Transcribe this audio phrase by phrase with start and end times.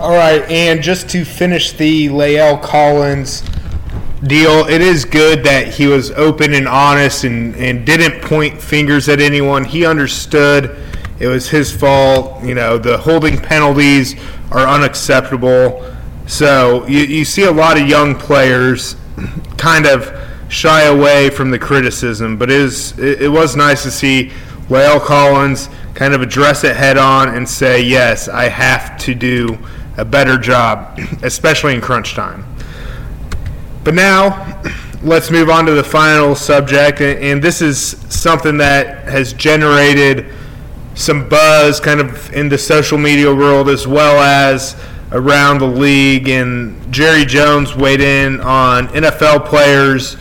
[0.00, 3.42] All right, and just to finish the La'el Collins
[4.22, 9.08] deal, it is good that he was open and honest and, and didn't point fingers
[9.08, 9.64] at anyone.
[9.64, 10.78] He understood
[11.18, 12.44] it was his fault.
[12.44, 14.14] You know, the holding penalties
[14.52, 15.92] are unacceptable.
[16.28, 18.94] So you, you see a lot of young players
[19.56, 20.16] kind of
[20.48, 24.30] shy away from the criticism, but it, is, it, it was nice to see
[24.68, 29.58] La'el Collins kind of address it head on and say, yes, I have to do
[29.98, 32.44] a better job, especially in crunch time.
[33.84, 34.62] But now,
[35.02, 40.32] let's move on to the final subject, and this is something that has generated
[40.94, 44.76] some buzz kind of in the social media world as well as
[45.12, 46.28] around the league.
[46.28, 50.16] And Jerry Jones weighed in on NFL players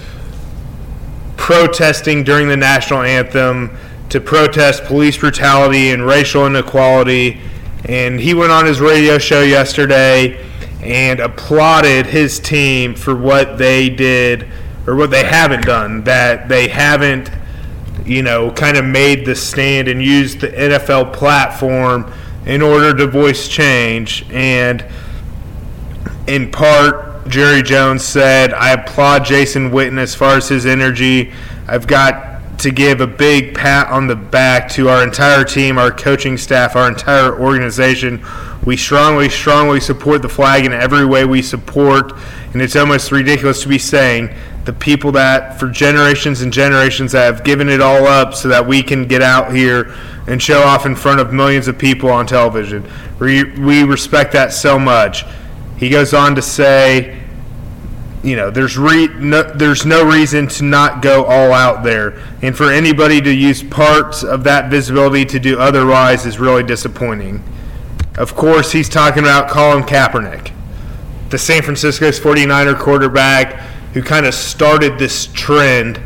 [1.36, 3.75] protesting during the national anthem
[4.09, 7.42] to protest police brutality and racial inequality
[7.88, 10.43] and he went on his radio show yesterday
[10.81, 14.47] and applauded his team for what they did
[14.85, 16.03] or what they haven't done.
[16.03, 17.31] That they haven't,
[18.05, 22.11] you know, kind of made the stand and used the NFL platform
[22.45, 24.25] in order to voice change.
[24.31, 24.85] And
[26.27, 31.33] in part, Jerry Jones said, I applaud Jason Witten as far as his energy.
[31.67, 35.91] I've got to give a big pat on the back to our entire team, our
[35.91, 38.25] coaching staff, our entire organization.
[38.66, 42.14] We strongly, strongly support the flag in every way we support,
[42.53, 47.33] and it's almost ridiculous to be saying the people that for generations and generations that
[47.33, 49.95] have given it all up so that we can get out here
[50.27, 52.86] and show off in front of millions of people on television.
[53.20, 55.26] We, we respect that so much.
[55.77, 57.23] He goes on to say,
[58.27, 62.58] you know, there's re- no, there's no reason to not go all out there, and
[62.58, 67.42] for anybody to use parts of that visibility to do otherwise is really disappointing.
[68.17, 70.52] Of course, he's talking about Colin Kaepernick,
[71.30, 73.61] the San Francisco's 49er quarterback
[73.93, 75.98] who kind of started this trend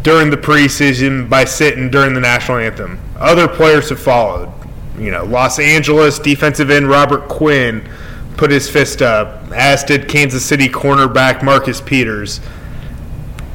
[0.00, 2.98] during the preseason by sitting during the national anthem.
[3.18, 4.50] Other players have followed.
[4.98, 7.86] You know, Los Angeles defensive end Robert Quinn
[8.36, 12.40] put his fist up, as did Kansas City cornerback Marcus Peters.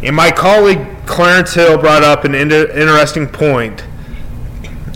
[0.02, 3.84] And my colleague Clarence Hill brought up an inter- interesting point.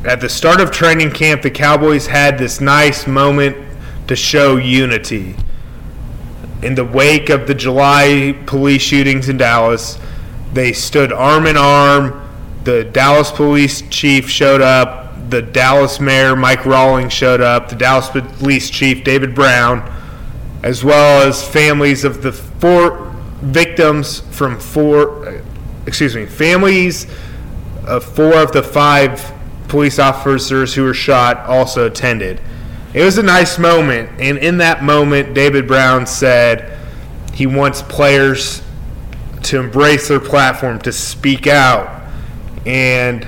[0.03, 3.57] At the start of training camp, the Cowboys had this nice moment
[4.07, 5.35] to show unity.
[6.61, 9.99] In the wake of the July police shootings in Dallas,
[10.53, 12.21] they stood arm in arm.
[12.63, 18.09] The Dallas police chief showed up the Dallas mayor Mike Rawlings showed up, the Dallas
[18.09, 19.91] police chief David Brown,
[20.63, 25.41] as well as families of the four victims from four,
[25.85, 27.07] excuse me, families
[27.85, 29.31] of four of the five
[29.67, 32.41] police officers who were shot also attended.
[32.93, 36.79] It was a nice moment, and in that moment, David Brown said
[37.33, 38.61] he wants players
[39.43, 42.03] to embrace their platform, to speak out,
[42.65, 43.27] and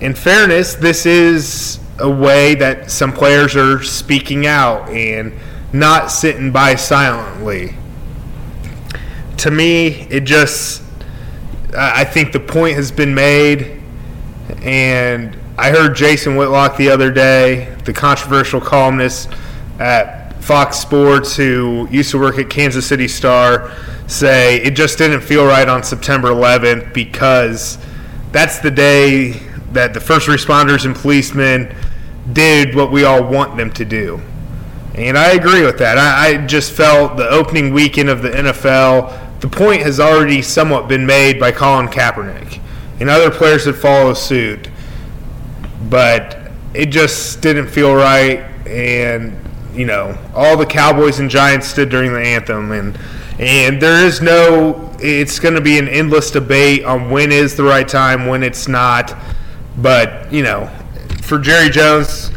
[0.00, 5.32] in fairness, this is a way that some players are speaking out and
[5.72, 7.74] not sitting by silently.
[9.38, 10.82] To me, it just,
[11.76, 13.82] I think the point has been made.
[14.62, 19.28] And I heard Jason Whitlock the other day, the controversial columnist
[19.78, 23.70] at Fox Sports who used to work at Kansas City Star,
[24.06, 27.78] say it just didn't feel right on September 11th because
[28.32, 31.74] that's the day that the first responders and policemen
[32.32, 34.20] did what we all want them to do.
[34.94, 35.98] And I agree with that.
[35.98, 40.88] I, I, just felt the opening weekend of the NFL, the point has already somewhat
[40.88, 42.60] been made by Colin Kaepernick.
[42.98, 44.68] And other players have followed suit.
[45.88, 48.40] But it just didn't feel right.
[48.66, 49.36] And,
[49.72, 52.72] you know, all the Cowboys and Giants stood during the anthem.
[52.72, 52.98] And,
[53.38, 57.64] and there is no, it's going to be an endless debate on when is the
[57.64, 59.16] right time, when it's not.
[59.78, 60.68] But, you know,
[61.22, 62.30] for Jerry Jones,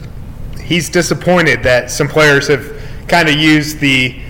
[0.61, 4.21] he's disappointed that some players have kind of used the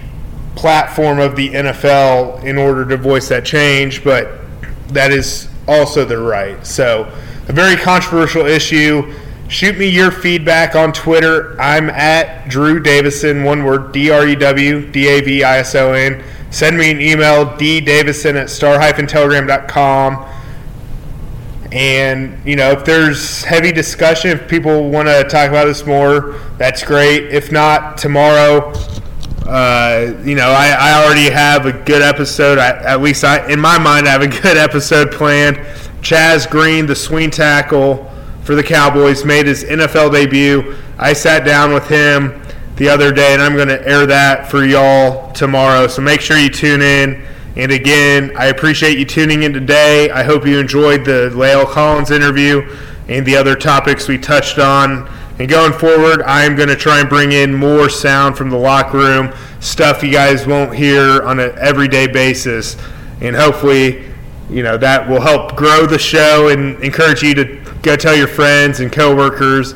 [0.56, 4.40] platform of the NFL in order to voice that change, but
[4.90, 6.66] that is also their right.
[6.66, 7.12] So,
[7.48, 9.14] a very controversial issue
[9.54, 11.56] Shoot me your feedback on Twitter.
[11.62, 15.76] I'm at Drew Davison, one word, D R E W D A V I S
[15.76, 16.24] O N.
[16.50, 20.26] Send me an email, ddavison at star-telegram.com.
[21.74, 26.40] And, you know, if there's heavy discussion, if people want to talk about this more,
[26.60, 27.34] that's great.
[27.34, 28.72] If not, tomorrow,
[29.48, 32.60] uh, you know, I, I already have a good episode.
[32.60, 35.58] I, at least I, in my mind, I have a good episode planned.
[36.04, 38.08] Chaz Green, the swing tackle
[38.44, 40.76] for the Cowboys, made his NFL debut.
[41.00, 42.40] I sat down with him
[42.76, 45.88] the other day, and I'm going to air that for y'all tomorrow.
[45.88, 47.26] So make sure you tune in.
[47.56, 50.10] And again, I appreciate you tuning in today.
[50.10, 52.68] I hope you enjoyed the La'el Collins interview
[53.08, 55.08] and the other topics we touched on.
[55.38, 58.98] And going forward, I'm going to try and bring in more sound from the locker
[58.98, 62.76] room, stuff you guys won't hear on an everyday basis.
[63.22, 64.04] And hopefully,
[64.50, 68.28] you know, that will help grow the show and encourage you to go tell your
[68.28, 69.76] friends and coworkers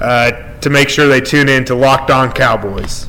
[0.00, 3.08] uh, to make sure they tune in to Locked On Cowboys.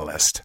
[0.00, 0.42] the list.